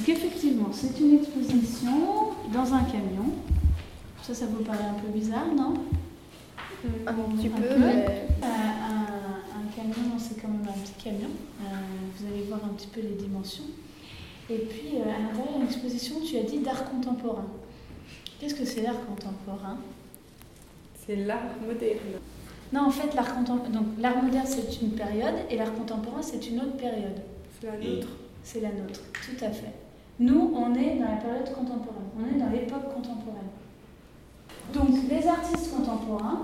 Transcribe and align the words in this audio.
Donc 0.00 0.08
effectivement, 0.08 0.68
c'est 0.72 0.98
une 0.98 1.16
exposition 1.18 1.90
dans 2.54 2.72
un 2.72 2.80
camion. 2.84 3.34
Ça, 4.22 4.32
ça 4.32 4.46
vous 4.46 4.64
paraît 4.64 4.84
un 4.88 4.94
peu 4.94 5.08
bizarre, 5.08 5.48
non? 5.54 5.74
Un 7.06 7.12
petit 7.36 7.50
peu, 7.50 7.60
peu. 7.62 7.78
mais- 7.78 8.26
Euh, 8.42 8.46
un, 8.46 9.60
un 9.60 9.66
camion, 9.76 10.16
c'est 10.18 10.40
quand 10.40 10.48
même 10.48 10.66
un 10.66 10.72
petit 10.80 10.94
camion. 11.04 11.28
Euh, 11.60 11.64
vous 12.16 12.26
allez 12.26 12.44
voir 12.44 12.60
un 12.64 12.68
petit 12.68 12.86
peu 12.86 13.02
les 13.02 13.10
dimensions. 13.22 13.64
Et 14.48 14.56
puis, 14.56 14.92
euh, 14.96 15.02
à 15.02 15.18
l'intérieur 15.20 15.58
d'une 15.58 15.66
exposition, 15.66 16.16
tu 16.24 16.38
as 16.38 16.44
dit 16.44 16.60
d'art 16.60 16.90
contemporain. 16.90 17.44
Qu'est-ce 18.40 18.54
que 18.54 18.64
c'est 18.64 18.80
l'art 18.80 19.04
contemporain? 19.06 19.76
C'est 21.06 21.16
l'art 21.16 21.42
moderne. 21.66 21.98
Non, 22.72 22.86
en 22.86 22.90
fait, 22.90 23.14
l'art 23.14 23.36
contem- 23.38 23.70
donc 23.70 23.84
l'art 23.98 24.22
moderne, 24.22 24.46
c'est 24.46 24.80
une 24.80 24.92
période, 24.92 25.34
et 25.50 25.56
l'art 25.56 25.74
contemporain, 25.74 26.22
c'est 26.22 26.48
une 26.48 26.60
autre 26.60 26.76
période. 26.78 27.20
C'est 27.60 27.66
la 27.66 27.76
nôtre. 27.76 28.08
C'est 28.42 28.60
la 28.62 28.70
nôtre, 28.72 29.00
tout 29.12 29.44
à 29.44 29.50
fait. 29.50 29.74
Nous, 30.20 30.52
on 30.54 30.74
est 30.74 30.96
dans 30.96 31.08
la 31.08 31.16
période 31.16 31.50
contemporaine, 31.54 32.10
on 32.14 32.28
est 32.28 32.38
dans 32.38 32.50
l'époque 32.50 32.92
contemporaine. 32.94 33.48
Donc, 34.74 35.08
les 35.08 35.26
artistes 35.26 35.74
contemporains, 35.74 36.42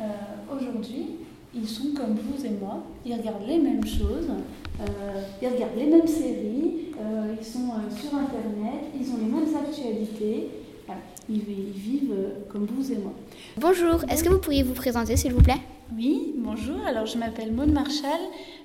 euh, 0.00 0.04
aujourd'hui, 0.52 1.18
ils 1.54 1.68
sont 1.68 1.94
comme 1.94 2.16
vous 2.16 2.44
et 2.44 2.50
moi, 2.50 2.82
ils 3.06 3.14
regardent 3.14 3.46
les 3.46 3.58
mêmes 3.58 3.86
choses, 3.86 4.28
euh, 4.80 5.22
ils 5.40 5.48
regardent 5.48 5.76
les 5.76 5.86
mêmes 5.86 6.06
séries, 6.08 6.88
euh, 7.00 7.34
ils 7.38 7.46
sont 7.46 7.70
sur 7.96 8.18
Internet, 8.18 8.90
ils 8.98 9.08
ont 9.12 9.18
les 9.18 9.30
mêmes 9.30 9.56
actualités, 9.56 10.48
Voilà. 10.92 11.00
ils, 11.28 11.58
ils 11.58 11.72
vivent 11.72 12.12
euh, 12.12 12.30
comme 12.50 12.66
vous 12.66 12.92
et 12.92 12.96
moi. 12.96 13.12
Bonjour, 13.56 14.04
est-ce 14.08 14.22
que 14.24 14.28
vous 14.28 14.38
pourriez 14.38 14.62
vous 14.62 14.74
présenter 14.74 15.16
s'il 15.16 15.32
vous 15.32 15.42
plaît? 15.42 15.60
Oui, 15.94 16.32
bonjour. 16.36 16.84
Alors 16.86 17.06
je 17.06 17.18
m'appelle 17.18 17.52
Maud 17.52 17.70
Marchal. 17.70 18.20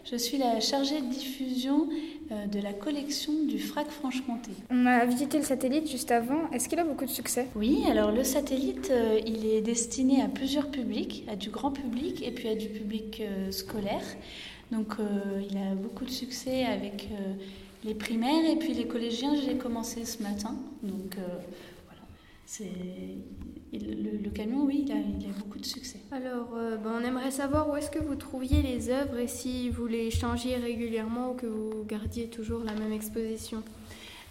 Je 0.10 0.16
suis 0.16 0.38
la 0.38 0.60
chargée 0.62 1.02
de 1.02 1.10
diffusion 1.10 1.90
euh, 2.32 2.46
de 2.48 2.60
la 2.62 2.72
collection 2.74 3.34
du 3.48 3.60
FRAC 3.60 3.90
Franche-Comté. 3.90 4.52
On 4.70 4.86
a 4.86 5.06
visité 5.06 5.38
le 5.38 5.44
satellite 5.44 5.90
juste 5.90 6.12
avant. 6.12 6.50
Est-ce 6.52 6.70
qu'il 6.70 6.80
a 6.80 6.86
beaucoup 6.86 7.06
de 7.06 7.10
succès? 7.10 7.48
Oui, 7.56 7.84
alors 7.90 8.12
le 8.12 8.24
satellite, 8.24 8.90
euh, 8.92 9.20
il 9.26 9.46
est 9.46 9.62
destiné 9.62 10.22
à 10.22 10.28
plusieurs 10.28 10.70
publics, 10.72 11.26
à 11.30 11.36
du 11.36 11.50
grand 11.50 11.72
public 11.72 12.26
et 12.26 12.32
puis 12.32 12.48
à 12.48 12.56
du 12.56 12.68
public 12.68 13.22
scolaire. 13.52 14.04
Donc 14.72 14.96
il 15.50 15.58
a 15.58 15.76
beaucoup 15.76 16.04
de 16.04 16.10
succès 16.10 16.66
avec 16.66 17.08
les 17.86 17.94
primaires 17.94 18.50
et 18.52 18.58
puis 18.58 18.74
les 18.74 18.86
collégiens. 18.86 19.34
J'ai 19.36 19.56
commencé 19.56 20.04
ce 20.04 20.22
matin. 20.22 20.56
Donc 20.84 21.16
le, 23.74 24.18
le 24.24 24.30
camion, 24.30 24.64
oui, 24.64 24.84
il 24.88 24.92
a, 24.92 24.96
il 24.96 25.26
a 25.30 25.34
beaucoup 25.38 25.60
de 25.60 25.66
succès. 25.66 26.00
Alors, 26.12 26.54
euh, 26.56 26.78
ben, 26.78 26.94
on 27.02 27.04
aimerait 27.06 27.32
savoir 27.32 27.70
où 27.70 27.76
est-ce 27.76 27.92
que 27.92 28.00
vous 28.00 28.16
trouviez 28.16 28.62
les 28.62 28.90
œuvres 28.90 29.18
et 29.18 29.28
si 29.28 29.70
vous 29.70 29.88
les 29.88 30.10
changiez 30.12 30.56
régulièrement 30.56 31.32
ou 31.32 31.34
que 31.34 31.46
vous 31.46 31.84
gardiez 31.86 32.28
toujours 32.28 32.64
la 32.64 32.74
même 32.74 32.94
exposition. 32.94 33.64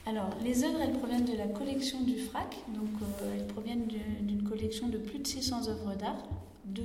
Alors, 0.06 0.30
les 0.44 0.64
œuvres, 0.64 0.78
elles 0.82 0.92
proviennent 0.98 1.24
de 1.24 1.36
la 1.36 1.48
collection 1.48 2.00
du 2.02 2.16
FRAC, 2.18 2.56
donc 2.74 2.88
euh, 3.02 3.34
elles 3.36 3.46
proviennent 3.48 3.86
du- 3.86 3.98
d'une 4.22 4.42
collection 4.44 4.88
de 4.88 4.98
plus 4.98 5.18
de 5.18 5.26
600 5.26 5.68
œuvres 5.68 5.94
d'art 5.96 6.22
de, 6.64 6.84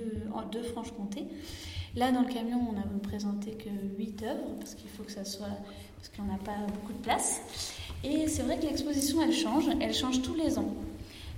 de 0.51 0.63
Franche-Comté. 0.63 1.25
Là, 1.95 2.11
dans 2.11 2.21
le 2.21 2.33
camion, 2.33 2.59
on 2.69 2.73
n'a 2.73 2.83
présenté 3.03 3.51
que 3.51 3.69
8 3.97 4.23
œuvres, 4.23 4.55
parce 4.59 4.75
qu'il 4.75 4.89
faut 4.89 5.03
que 5.03 5.11
ça 5.11 5.23
soit. 5.25 5.47
parce 5.97 6.09
qu'on 6.15 6.23
n'a 6.23 6.37
pas 6.39 6.65
beaucoup 6.73 6.93
de 6.93 7.03
place. 7.03 7.41
Et 8.03 8.27
c'est 8.27 8.41
vrai 8.43 8.57
que 8.57 8.63
l'exposition, 8.65 9.21
elle 9.21 9.33
change, 9.33 9.65
elle 9.79 9.93
change 9.93 10.21
tous 10.23 10.33
les 10.33 10.57
ans. 10.57 10.73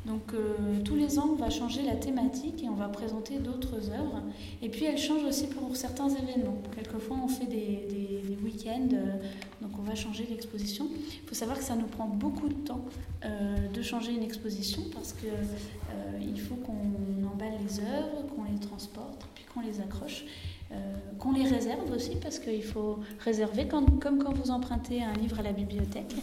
Donc, 0.06 0.34
euh, 0.34 0.82
tous 0.84 0.96
les 0.96 1.18
ans, 1.18 1.30
on 1.32 1.36
va 1.36 1.50
changer 1.50 1.82
la 1.82 1.96
thématique 1.96 2.62
et 2.62 2.68
on 2.68 2.76
va 2.76 2.90
présenter 2.90 3.38
d'autres 3.38 3.90
œuvres. 3.90 4.22
Et 4.62 4.68
puis, 4.68 4.84
elle 4.84 4.98
change 4.98 5.23
aussi 5.23 5.48
pour 5.48 5.76
certains 5.78 6.09
événements. 6.09 6.62
Quelquefois, 6.76 7.18
on 7.23 7.28
fait 7.30 7.46
des, 7.46 8.38
week-ends, 8.44 8.90
euh, 8.92 9.16
donc 9.62 9.72
on 9.80 9.84
va 9.84 9.96
changer 9.96 10.28
l'exposition. 10.30 10.90
Il 10.92 11.30
faut 11.30 11.36
savoir 11.36 11.58
que 11.58 11.64
ça 11.64 11.76
nous 11.76 11.86
prend 11.86 12.08
beaucoup 12.08 12.50
de 12.50 12.54
temps 12.56 12.84
euh, 13.24 13.70
de 13.70 13.81
changer 13.81 14.12
une 14.12 14.24
exposition 14.24 14.81
parce 14.94 15.14
que 15.14 15.28
il 16.22 16.40
faut 16.42 16.56
qu'on 16.56 17.26
emballe 17.26 17.54
les 17.64 17.80
œuvres, 17.80 18.28
qu'on 18.36 18.44
les 18.44 18.59
transporte, 18.59 19.25
puis 19.34 19.46
qu'on 19.46 19.62
les 19.62 19.80
accroche, 19.80 20.25
qu'on 21.19 21.31
les 21.31 21.44
réserve 21.47 21.89
aussi 21.91 22.16
parce 22.22 22.39
qu'il 22.39 22.63
faut 22.63 23.00
réserver 23.19 23.67
quand- 23.67 24.00
comme 24.01 24.22
quand 24.23 24.34
vous 24.34 24.51
empruntez 24.51 25.01
un 25.03 25.13
livre 25.13 25.39
à 25.39 25.44
la 25.44 25.53
bibliothèque. 25.53 26.13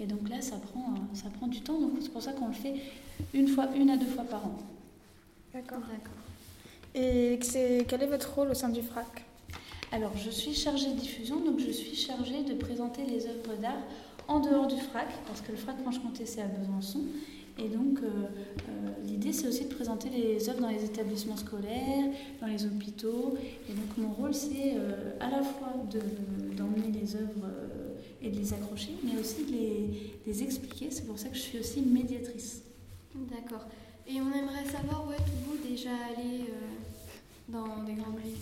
Et 0.00 0.06
donc 0.06 0.28
là, 0.28 0.40
ça 0.40 0.56
prend, 0.56 0.92
euh, 0.94 1.14
ça 1.14 1.28
prend 1.38 1.46
du 1.46 1.60
temps. 1.60 1.78
Donc 1.80 1.92
c'est 2.00 2.10
pour 2.12 2.22
ça 2.22 2.32
qu'on 2.32 2.48
le 2.48 2.52
fait 2.54 2.74
une 3.34 3.48
fois, 3.48 3.68
une 3.76 3.90
à 3.90 3.96
deux 3.96 4.06
fois 4.06 4.24
par 4.24 4.44
an. 4.46 4.56
D'accord. 5.54 5.78
Et 6.94 7.38
c'est- 7.42 7.84
quel 7.88 8.02
est 8.02 8.06
votre 8.06 8.34
rôle 8.34 8.50
au 8.50 8.54
sein 8.54 8.68
du 8.70 8.82
FRAC 8.82 9.24
Alors, 9.92 10.12
je 10.16 10.30
suis 10.30 10.54
chargée 10.54 10.88
de 10.92 10.98
diffusion, 10.98 11.40
donc 11.40 11.58
je 11.60 11.70
suis 11.70 11.94
chargée 11.94 12.42
de 12.42 12.54
présenter 12.54 13.04
les 13.04 13.26
œuvres 13.26 13.54
d'art 13.60 13.82
en 14.26 14.40
dehors 14.40 14.66
du 14.66 14.76
FRAC, 14.76 15.06
parce 15.26 15.40
que 15.40 15.52
le 15.52 15.56
FRAC 15.58 15.80
Franche-Comté, 15.82 16.26
c'est 16.26 16.42
à 16.42 16.46
Besançon. 16.46 17.00
Et 17.58 17.68
donc, 17.68 17.98
euh, 18.02 18.06
euh, 18.06 18.88
l'idée, 19.06 19.32
c'est 19.32 19.48
aussi 19.48 19.64
de 19.64 19.74
présenter 19.74 20.08
les 20.10 20.48
œuvres 20.48 20.60
dans 20.60 20.68
les 20.68 20.84
établissements 20.84 21.36
scolaires, 21.36 22.06
dans 22.40 22.46
les 22.46 22.64
hôpitaux. 22.64 23.36
Et 23.68 23.72
donc, 23.72 23.96
mon 23.98 24.12
rôle, 24.12 24.32
c'est 24.32 24.74
euh, 24.76 25.12
à 25.20 25.28
la 25.30 25.42
fois 25.42 25.72
de- 25.90 26.54
d'emmener 26.56 26.92
les 27.00 27.16
œuvres 27.16 27.50
et 28.22 28.30
de 28.30 28.36
les 28.38 28.52
accrocher, 28.52 28.92
mais 29.02 29.18
aussi 29.20 29.44
de 29.44 29.52
les, 30.26 30.42
expliquer. 30.42 30.88
C'est 30.90 31.06
pour 31.06 31.18
ça 31.18 31.28
que 31.28 31.34
je 31.34 31.40
suis 31.40 31.58
aussi 31.58 31.80
médiatrice. 31.80 32.62
D'accord. 33.14 33.66
Et 34.06 34.20
on 34.20 34.32
aimerait 34.32 34.64
savoir 34.64 35.06
où 35.08 35.12
êtes-vous 35.12 35.68
déjà 35.68 35.90
allé 35.90 36.44
dans 37.48 37.82
des 37.84 37.94
grandes 37.94 38.18
villes 38.22 38.34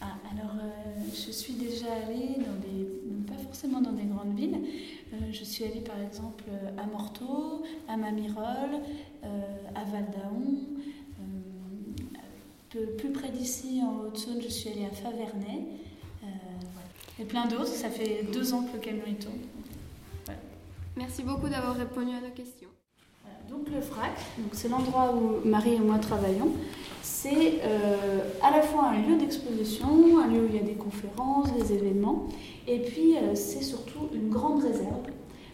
Ah, 0.00 0.16
alors, 0.32 0.54
euh, 0.54 1.00
je 1.12 1.32
suis 1.32 1.54
déjà 1.54 1.86
allée 1.92 2.36
dans 2.36 2.54
des, 2.60 2.86
pas 3.26 3.42
forcément 3.42 3.80
dans 3.80 3.92
des 3.92 4.04
grandes 4.04 4.36
villes. 4.36 4.58
Euh, 5.12 5.16
je 5.32 5.42
suis 5.44 5.64
allée 5.64 5.80
par 5.80 6.00
exemple 6.00 6.44
à 6.76 6.86
Morteau, 6.86 7.64
à 7.88 7.96
Mamirol, 7.96 8.80
euh, 9.24 9.56
à 9.74 9.84
Val 9.84 10.06
d'Aon. 10.10 10.58
Plus 12.98 13.10
près 13.10 13.30
d'ici, 13.30 13.80
en 13.82 14.04
Haute-Saône, 14.04 14.40
je 14.42 14.48
suis 14.48 14.68
allée 14.70 14.84
à 14.84 14.90
Favernay. 14.90 15.66
Et 17.18 17.24
plein 17.24 17.46
d'autres. 17.46 17.66
Ça 17.66 17.90
fait 17.90 18.24
deux 18.32 18.52
ans 18.52 18.62
que 18.62 18.74
le 18.74 18.78
camion 18.78 19.04
est 19.06 19.20
tourne. 19.20 19.38
Merci 20.96 21.22
beaucoup 21.22 21.48
d'avoir 21.48 21.74
répondu 21.74 22.12
à 22.14 22.20
nos 22.20 22.30
questions. 22.30 22.68
Voilà, 23.28 23.50
donc 23.50 23.68
le 23.74 23.80
FRAC, 23.80 24.12
c'est 24.52 24.68
l'endroit 24.68 25.14
où 25.14 25.46
Marie 25.46 25.74
et 25.74 25.78
moi 25.78 25.98
travaillons. 25.98 26.52
C'est 27.02 27.60
euh, 27.62 28.20
à 28.42 28.50
la 28.50 28.62
fois 28.62 28.90
un 28.90 29.02
lieu 29.02 29.16
d'exposition, 29.16 30.18
un 30.18 30.28
lieu 30.28 30.44
où 30.44 30.46
il 30.48 30.56
y 30.56 30.58
a 30.58 30.62
des 30.62 30.74
conférences, 30.74 31.52
des 31.52 31.72
événements, 31.72 32.26
et 32.66 32.78
puis 32.80 33.16
euh, 33.16 33.34
c'est 33.34 33.62
surtout 33.62 34.08
une 34.12 34.28
grande 34.30 34.62
réserve. 34.62 35.06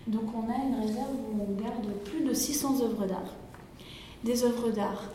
Donc 0.07 0.25
on 0.35 0.51
a 0.51 0.57
une 0.57 0.87
réserve 0.87 1.11
où 1.11 1.43
on 1.43 1.63
garde 1.63 1.87
plus 2.05 2.25
de 2.25 2.35
600 2.35 2.83
œuvres 2.83 3.07
d'art. 3.07 3.35
Des 4.25 4.45
œuvres 4.45 4.71
d'art 4.71 5.11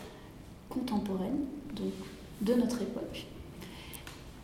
contemporaines, 0.70 1.46
donc 1.76 1.94
de 2.42 2.54
notre 2.54 2.82
époque. 2.82 3.28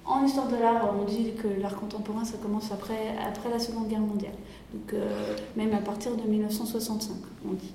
En 0.06 0.24
histoire 0.24 0.48
de 0.48 0.58
l'art, 0.58 0.94
on 1.00 1.06
dit 1.06 1.34
que 1.34 1.48
l'art 1.60 1.76
contemporain, 1.76 2.24
ça 2.24 2.38
commence 2.38 2.72
après, 2.72 3.18
après 3.18 3.50
la 3.50 3.58
Seconde 3.58 3.88
Guerre 3.88 4.02
mondiale. 4.02 4.36
Donc 4.72 4.94
euh, 4.94 5.36
même 5.56 5.74
à 5.74 5.80
partir 5.80 6.16
de 6.16 6.22
1965, 6.22 7.16
on 7.50 7.54
dit. 7.54 7.74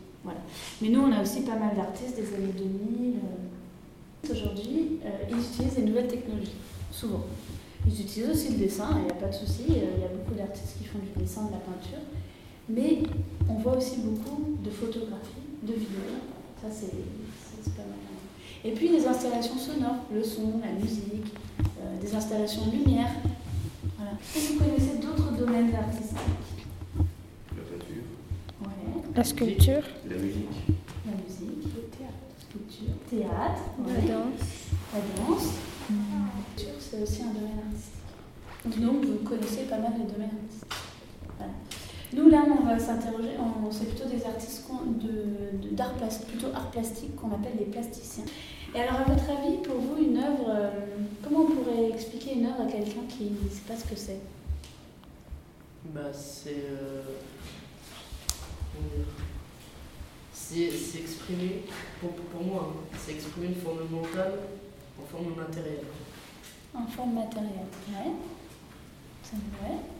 Mais 0.82 0.88
nous, 0.88 1.00
on 1.00 1.12
a 1.12 1.22
aussi 1.22 1.40
pas 1.42 1.56
mal 1.56 1.74
d'artistes 1.76 2.16
des 2.16 2.34
années 2.34 2.52
2000. 2.56 3.16
euh. 3.16 4.30
Aujourd'hui, 4.32 4.98
euh, 5.04 5.08
ils 5.30 5.38
utilisent 5.38 5.76
les 5.78 5.84
nouvelles 5.84 6.08
technologies, 6.08 6.52
souvent. 6.92 7.24
Ils 7.86 8.00
utilisent 8.02 8.28
aussi 8.30 8.52
le 8.52 8.58
dessin, 8.58 8.88
il 8.98 9.04
n'y 9.04 9.10
a 9.10 9.14
pas 9.14 9.28
de 9.28 9.34
souci. 9.34 9.64
euh, 9.70 9.96
Il 9.96 10.02
y 10.02 10.04
a 10.04 10.08
beaucoup 10.08 10.34
d'artistes 10.34 10.76
qui 10.78 10.84
font 10.84 10.98
du 10.98 11.22
dessin, 11.22 11.44
de 11.46 11.52
la 11.52 11.58
peinture. 11.58 11.98
Mais 12.68 12.98
on 13.48 13.54
voit 13.54 13.76
aussi 13.78 13.96
beaucoup 14.00 14.56
de 14.62 14.70
photographies, 14.70 15.48
de 15.62 15.72
vidéos. 15.72 16.20
Ça, 16.62 16.68
c'est 16.70 16.90
pas 17.74 17.82
mal. 17.82 17.96
Et 18.62 18.72
puis 18.72 18.88
les 18.90 19.06
installations 19.06 19.56
sonores, 19.56 20.04
le 20.12 20.22
son, 20.22 20.60
la 20.62 20.72
musique, 20.72 21.32
des 22.00 22.14
installations 22.14 22.66
de 22.66 22.72
lumière. 22.72 23.08
Voilà. 23.96 24.12
Et 24.36 24.38
vous 24.40 24.58
connaissez 24.58 24.98
d'autres 24.98 25.32
domaines 25.32 25.74
artistiques 25.74 26.16
La 26.18 26.18
peinture, 26.18 26.58
Ouais. 26.58 26.59
La 29.20 29.24
sculpture 29.26 29.82
la 30.08 30.16
musique. 30.16 30.48
La 31.04 31.12
musique, 31.12 31.62
le 31.76 31.82
théâtre, 31.92 32.24
sculpture, 32.40 32.94
théâtre, 33.10 33.60
La 33.86 34.00
danse 34.00 34.48
la 34.94 35.00
danse. 35.14 35.48
La 35.90 36.56
sculpture, 36.56 36.80
c'est 36.80 37.02
aussi 37.02 37.20
un 37.24 37.34
domaine 37.34 37.60
artistique. 37.68 38.80
Donc 38.82 39.04
vous 39.04 39.18
connaissez 39.28 39.64
pas 39.64 39.76
mal 39.76 39.92
de 39.92 40.10
domaines 40.10 40.30
artistiques. 40.42 40.72
Voilà. 41.36 41.52
Nous 42.14 42.30
là, 42.30 42.46
on 42.48 42.64
va 42.64 42.78
s'interroger, 42.78 43.32
on- 43.38 43.70
c'est 43.70 43.90
plutôt 43.94 44.08
des 44.08 44.24
artistes 44.24 44.66
qu'on- 44.66 44.90
de- 44.90 45.68
de- 45.68 45.74
d'art 45.76 45.92
plastique, 45.96 46.28
plutôt 46.28 46.48
art 46.54 46.70
plastique 46.70 47.14
qu'on 47.16 47.28
appelle 47.32 47.58
les 47.58 47.66
plasticiens. 47.66 48.24
Et 48.74 48.80
alors 48.80 49.00
à 49.00 49.04
votre 49.04 49.28
avis, 49.28 49.58
pour 49.58 49.76
vous, 49.76 50.02
une 50.02 50.16
œuvre, 50.16 50.46
euh, 50.48 50.70
comment 51.22 51.40
on 51.40 51.50
pourrait 51.56 51.90
expliquer 51.90 52.36
une 52.38 52.46
œuvre 52.46 52.62
à 52.62 52.72
quelqu'un 52.72 53.04
qui 53.06 53.24
ne 53.24 53.50
sait 53.50 53.68
pas 53.68 53.76
ce 53.76 53.84
que 53.84 53.96
c'est? 53.96 54.20
Bah, 55.94 56.10
c'est. 56.10 56.64
euh, 56.70 57.02
C'est 60.32 60.70
c'est 60.70 60.98
exprimer, 61.00 61.62
pour, 62.00 62.10
pour 62.12 62.42
moi, 62.42 62.72
hein, 62.74 62.96
c'est 62.98 63.12
exprimer 63.12 63.48
une 63.48 63.54
forme 63.54 63.80
mentale 63.90 64.32
en 65.00 65.06
forme 65.06 65.34
matérielle. 65.36 65.84
En 66.74 66.86
forme 66.86 67.14
matérielle, 67.14 67.50
ouais. 67.88 68.12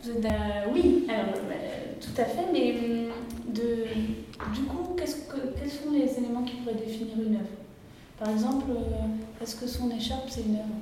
Vous 0.03 0.09
êtes 0.11 0.21
d'a- 0.21 0.67
Oui, 0.73 1.05
alors, 1.09 1.35
euh, 1.35 1.93
tout 2.01 2.21
à 2.21 2.25
fait, 2.25 2.51
mais 2.51 2.73
hum, 2.73 3.53
de, 3.53 3.85
du 4.53 4.61
coup, 4.63 4.95
que, 5.29 5.57
quels 5.57 5.69
sont 5.71 5.91
les 5.93 6.11
éléments 6.17 6.43
qui 6.43 6.55
pourraient 6.57 6.75
définir 6.75 7.13
une 7.25 7.35
œuvre? 7.35 7.45
Par 8.19 8.29
exemple, 8.29 8.65
euh, 8.71 9.41
est-ce 9.43 9.55
que 9.55 9.67
son 9.67 9.89
écharpe, 9.91 10.29
c'est 10.29 10.41
une 10.41 10.55
œuvre? 10.55 10.75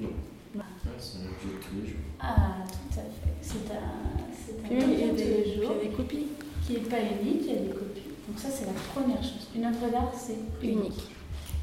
Non. 0.00 0.08
Bah. 0.54 0.64
Ah, 0.84 0.88
c'est 0.98 1.18
un 1.18 1.22
objet 1.22 1.56
de 1.56 1.62
tous 1.62 1.80
les 1.82 1.88
jours. 1.92 2.00
Ah, 2.20 2.56
tout 2.68 3.00
à 3.00 3.02
fait. 3.02 3.34
C'est 3.40 3.72
un, 3.72 4.26
c'est 4.36 4.74
un 4.74 4.76
objet 4.76 5.06
de 5.06 5.10
tous 5.12 5.16
les 5.16 5.42
puis 5.42 5.50
il 5.56 5.58
y 5.62 5.62
jours 5.62 5.72
a 5.72 5.82
des 5.82 5.88
copies. 5.90 6.26
Qui 6.66 6.72
n'est 6.74 6.78
pas 6.80 6.96
unique, 7.00 7.42
il 7.42 7.48
y 7.48 7.52
a 7.56 7.60
des 7.60 7.68
copies. 7.68 8.02
Donc 8.28 8.38
ça, 8.38 8.48
c'est 8.50 8.66
la 8.66 8.72
première 8.94 9.22
chose. 9.22 9.48
Une 9.54 9.64
œuvre 9.64 9.90
d'art, 9.90 10.12
c'est 10.16 10.36
unique. 10.66 11.00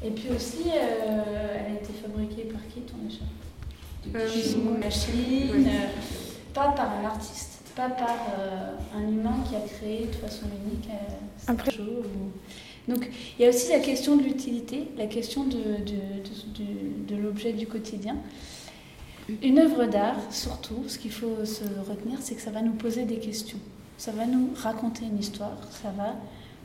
Et 0.04 0.10
puis 0.10 0.28
aussi, 0.34 0.62
euh, 0.68 1.56
elle 1.58 1.76
a 1.76 1.78
été 1.80 1.92
fabriquée 2.02 2.42
par 2.44 2.60
qui 2.68 2.80
ton 2.80 2.96
écharpe 3.08 3.28
Euh, 4.16 4.28
Une 4.74 4.78
machine, 4.78 5.50
Oui. 5.54 5.64
euh, 5.66 5.86
pas 6.52 6.72
par 6.72 6.90
un 7.00 7.04
artiste, 7.04 7.60
pas 7.76 7.88
par 7.88 8.16
euh, 8.38 8.72
un 8.96 9.02
humain 9.08 9.36
qui 9.48 9.54
a 9.54 9.60
créé 9.60 10.06
de 10.06 10.14
façon 10.16 10.46
unique 10.46 10.88
euh, 10.90 11.14
cette 11.38 11.50
Après- 11.50 11.70
chose. 11.70 11.86
ou- 12.06 12.90
Donc 12.92 13.08
il 13.38 13.42
y 13.42 13.46
a 13.46 13.50
aussi 13.50 13.70
la 13.70 13.78
question 13.78 14.16
de 14.16 14.24
l'utilité, 14.24 14.88
la 14.98 15.06
question 15.06 15.44
de, 15.44 15.50
de, 15.52 15.94
de- 16.26 16.64
de- 16.64 17.14
de 17.14 17.22
l'objet 17.22 17.52
du 17.52 17.68
quotidien. 17.68 18.16
Une 19.40 19.60
œuvre 19.60 19.84
d'art, 19.86 20.16
surtout, 20.30 20.82
ce 20.88 20.98
qu'il 20.98 21.12
faut 21.12 21.44
se 21.44 21.62
retenir, 21.88 22.18
c'est 22.20 22.34
que 22.34 22.42
ça 22.42 22.50
va 22.50 22.60
nous 22.60 22.72
poser 22.74 23.04
des 23.04 23.18
questions. 23.18 23.58
Ça 24.02 24.10
va 24.10 24.26
nous 24.26 24.50
raconter 24.56 25.04
une 25.04 25.20
histoire, 25.20 25.56
ça 25.70 25.90
va 25.96 26.16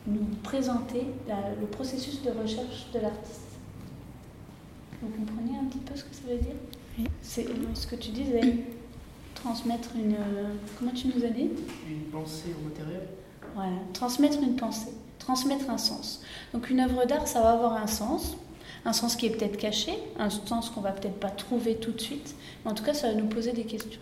nous 0.07 0.25
présenter 0.41 1.03
la- 1.27 1.53
le 1.61 1.67
processus 1.67 2.23
de 2.23 2.31
recherche 2.31 2.87
de 2.91 2.97
l'artiste. 2.99 3.51
Vous 5.03 5.09
comprenez 5.09 5.55
un 5.55 5.65
petit 5.65 5.77
peu 5.77 5.95
ce 5.95 6.03
que 6.03 6.15
ça 6.15 6.21
veut 6.27 6.39
dire? 6.39 6.55
Oui. 6.97 7.05
C'est 7.21 7.45
ce 7.75 7.85
que 7.85 7.95
tu 7.95 8.09
disais, 8.09 8.41
transmettre 9.35 9.89
une... 9.95 10.13
euh, 10.15 10.47
Comment 10.79 10.89
tu 10.93 11.09
nous 11.09 11.23
as 11.23 11.29
dit? 11.29 11.51
Une 11.87 12.05
pensée 12.11 12.55
au 12.59 12.67
matériel. 12.69 13.07
Voilà, 13.53 13.73
transmettre 13.93 14.41
une 14.41 14.55
pensée, 14.55 14.93
transmettre 15.19 15.69
un 15.69 15.77
sens. 15.77 16.23
Donc 16.55 16.71
une 16.71 16.79
œuvre 16.79 17.05
d'art, 17.05 17.27
ça 17.27 17.41
va 17.43 17.51
avoir 17.51 17.73
un 17.73 17.85
sens, 17.85 18.35
un 18.83 18.93
sens 18.93 19.15
qui 19.15 19.27
est 19.27 19.29
peut-être 19.37 19.57
caché, 19.57 19.93
un 20.17 20.31
sens 20.31 20.71
qu'on 20.71 20.81
va 20.81 20.91
peut-être 20.91 21.19
pas 21.19 21.29
trouver 21.29 21.75
tout 21.75 21.91
de 21.91 22.01
suite, 22.01 22.33
mais 22.65 22.71
en 22.71 22.73
tout 22.73 22.83
cas, 22.83 22.95
ça 22.95 23.09
va 23.09 23.13
nous 23.13 23.27
poser 23.27 23.51
des 23.51 23.65
questions. 23.65 24.01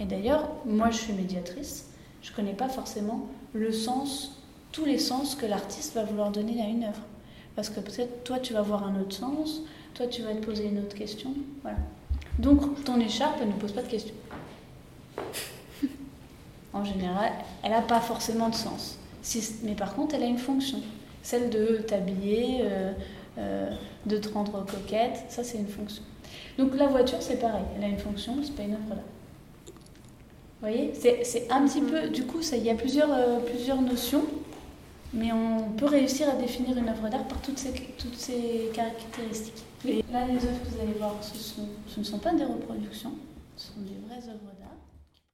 Et 0.00 0.04
d'ailleurs, 0.04 0.50
moi, 0.66 0.90
je 0.90 0.98
suis 0.98 1.14
médiatrice, 1.14 1.86
je 2.22 2.32
connais 2.32 2.54
pas 2.54 2.68
forcément 2.68 3.26
le 3.52 3.72
sens, 3.72 4.42
tous 4.70 4.84
les 4.84 4.98
sens 4.98 5.34
que 5.34 5.46
l'artiste 5.46 5.94
va 5.94 6.04
vouloir 6.04 6.30
donner 6.30 6.62
à 6.62 6.66
une 6.66 6.84
œuvre. 6.84 7.02
Parce 7.56 7.68
que 7.68 7.80
peut-être 7.80 8.24
toi, 8.24 8.38
tu 8.38 8.54
vas 8.54 8.62
voir 8.62 8.84
un 8.84 8.98
autre 9.00 9.14
sens, 9.14 9.62
toi, 9.94 10.06
tu 10.06 10.22
vas 10.22 10.32
te 10.34 10.44
poser 10.44 10.66
une 10.66 10.78
autre 10.78 10.94
question. 10.94 11.34
Voilà. 11.62 11.76
Donc, 12.38 12.84
ton 12.84 12.98
écharpe, 12.98 13.38
elle 13.42 13.48
ne 13.48 13.54
pose 13.54 13.72
pas 13.72 13.82
de 13.82 13.88
questions. 13.88 14.14
En 16.74 16.86
général, 16.86 17.32
elle 17.62 17.72
n'a 17.72 17.82
pas 17.82 18.00
forcément 18.00 18.48
de 18.48 18.54
sens. 18.54 18.98
Mais 19.62 19.74
par 19.74 19.94
contre, 19.94 20.14
elle 20.14 20.22
a 20.22 20.26
une 20.26 20.38
fonction. 20.38 20.78
Celle 21.22 21.50
de 21.50 21.84
t'habiller, 21.86 22.60
euh, 22.62 22.92
euh, 23.36 23.70
de 24.06 24.16
te 24.16 24.28
rendre 24.30 24.64
coquette, 24.64 25.22
ça 25.28 25.44
c'est 25.44 25.58
une 25.58 25.68
fonction. 25.68 26.02
Donc 26.56 26.74
la 26.74 26.86
voiture, 26.86 27.18
c'est 27.20 27.36
pareil. 27.36 27.64
Elle 27.76 27.84
a 27.84 27.88
une 27.88 27.98
fonction, 27.98 28.36
c'est 28.42 28.54
pas 28.56 28.62
une 28.62 28.72
œuvre 28.72 28.88
d'art. 28.88 28.98
Voyez 30.62 30.92
C'est 30.94 31.50
un 31.50 31.66
petit 31.66 31.80
peu. 31.80 32.08
Du 32.08 32.22
coup, 32.22 32.38
il 32.52 32.62
y 32.62 32.70
a 32.70 32.74
plusieurs, 32.76 33.12
euh, 33.12 33.40
plusieurs 33.40 33.82
notions, 33.82 34.24
mais 35.12 35.32
on 35.32 35.72
peut 35.76 35.86
réussir 35.86 36.30
à 36.30 36.34
définir 36.34 36.78
une 36.78 36.88
œuvre 36.88 37.08
d'art 37.08 37.24
par 37.24 37.40
toutes 37.42 37.58
ces, 37.58 37.72
caractéristiques. 38.72 39.64
Là, 39.84 40.24
les 40.24 40.36
œuvres 40.36 40.60
que 40.62 40.68
vous 40.68 40.80
allez 40.80 40.96
voir, 40.96 41.16
ce, 41.20 41.36
ce 41.88 41.98
ne 41.98 42.04
sont 42.04 42.18
pas 42.18 42.32
des 42.32 42.44
reproductions, 42.44 43.12
ce 43.56 43.66
sont 43.66 43.80
des 43.80 43.96
vraies 44.06 44.24
œuvres 44.28 44.52
d'art. 44.60 44.61